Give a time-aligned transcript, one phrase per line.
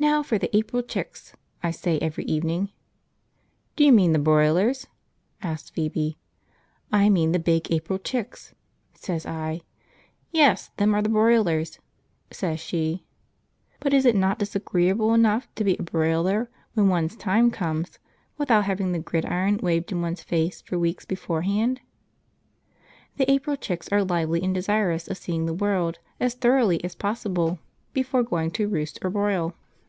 [0.00, 2.68] "Now for the April chicks," I say every evening.
[3.74, 4.86] "Do you mean the broilers?"
[5.42, 6.16] asks Phoebe.
[6.92, 8.54] "I mean the big April chicks,"
[8.94, 9.62] say I.
[10.30, 11.80] "Yes, them are the broilers,"
[12.30, 13.06] says she.
[13.80, 17.98] But is it not disagreeable enough to be a broiler when one's time comes,
[18.36, 21.80] without having the gridiron waved in one's face for weeks beforehand?
[21.80, 25.52] {Nine huddle together: p34.jpg} The April chicks are all lively and desirous of seeing the
[25.54, 27.58] world as thoroughly as possible
[27.92, 29.54] before going to roost or broil.